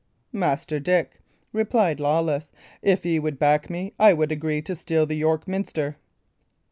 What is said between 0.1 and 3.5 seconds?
"Master Dick," replied Lawless, "if ye would